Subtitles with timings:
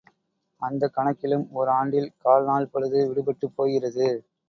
[0.61, 4.07] அந்தக் கணக்கிலும், ஓர் ஆண்டில் கால் நாள் பொழுது விடுபட்டுப் போகிறது.